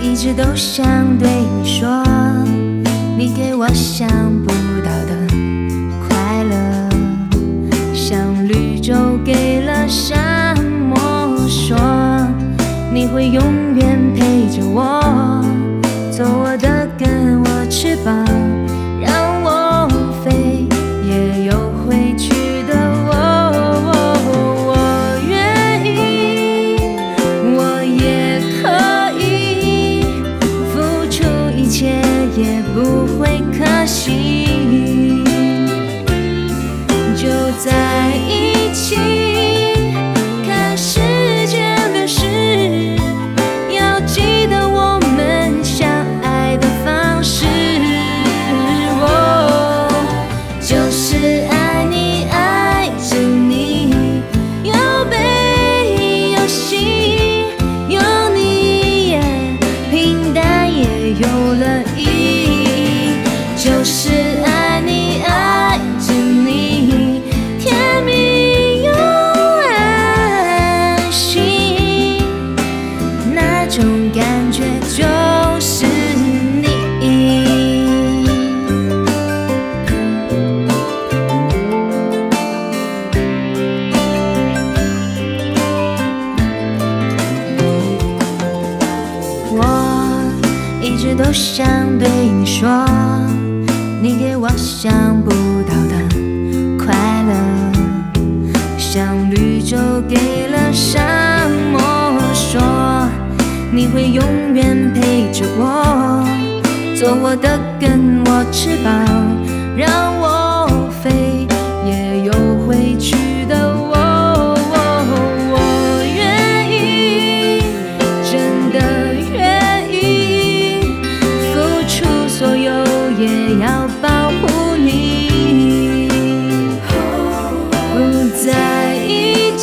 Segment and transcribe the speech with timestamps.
[0.00, 2.04] 一直都想对你说
[3.16, 4.08] 你给我想
[4.44, 4.50] 不
[4.84, 5.26] 到的
[6.08, 6.88] 快乐。
[7.94, 11.76] 像绿洲给了沙漠说
[12.92, 15.44] 你会永远陪着我
[16.10, 18.47] 做我的根我翅膀。
[61.18, 62.28] 有了意义。
[63.58, 64.17] 就是
[90.98, 91.64] 一直都想
[91.96, 92.68] 对你说，
[94.02, 95.30] 你给我想不
[95.62, 95.94] 到的
[96.76, 97.32] 快乐，
[98.76, 99.76] 像绿洲
[100.08, 101.80] 给了沙漠，
[102.34, 103.08] 说
[103.72, 104.24] 你会永
[104.54, 106.26] 远陪着我，
[106.96, 109.17] 做我的根，我翅膀，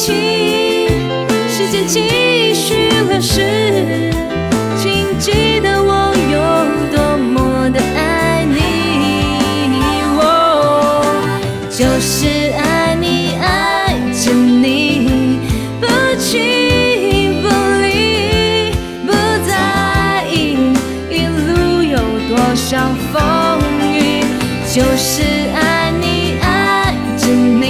[0.00, 0.14] 起，
[1.46, 4.10] 时间继续流逝，
[4.78, 6.40] 请记得我有
[6.90, 8.56] 多么的爱你。
[10.18, 10.24] 哦，
[11.68, 15.38] 就是爱你，爱着你，
[15.78, 15.86] 不
[16.18, 17.48] 弃不
[17.82, 18.72] 离，
[19.04, 19.12] 不
[19.46, 20.56] 在意
[21.10, 23.60] 一路有多少风
[23.92, 24.24] 雨，
[24.72, 25.20] 就是
[25.54, 27.69] 爱你，爱着你。